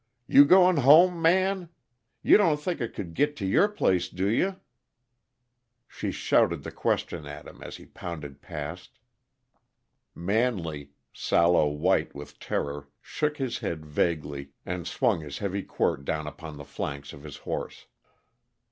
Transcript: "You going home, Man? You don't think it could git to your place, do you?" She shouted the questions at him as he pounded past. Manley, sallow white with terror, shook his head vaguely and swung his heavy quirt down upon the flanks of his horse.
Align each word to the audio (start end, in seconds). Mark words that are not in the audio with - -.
"You 0.25 0.45
going 0.45 0.77
home, 0.77 1.21
Man? 1.21 1.69
You 2.23 2.35
don't 2.35 2.59
think 2.59 2.81
it 2.81 2.95
could 2.95 3.13
git 3.13 3.35
to 3.35 3.45
your 3.45 3.67
place, 3.67 4.09
do 4.09 4.27
you?" 4.27 4.59
She 5.87 6.11
shouted 6.11 6.63
the 6.63 6.71
questions 6.71 7.27
at 7.27 7.45
him 7.47 7.61
as 7.61 7.77
he 7.77 7.85
pounded 7.85 8.41
past. 8.41 8.97
Manley, 10.15 10.89
sallow 11.13 11.67
white 11.67 12.15
with 12.15 12.39
terror, 12.39 12.87
shook 12.99 13.37
his 13.37 13.59
head 13.59 13.85
vaguely 13.85 14.53
and 14.65 14.87
swung 14.87 15.19
his 15.21 15.37
heavy 15.37 15.61
quirt 15.61 16.03
down 16.03 16.25
upon 16.25 16.57
the 16.57 16.65
flanks 16.65 17.13
of 17.13 17.21
his 17.21 17.37
horse. 17.45 17.85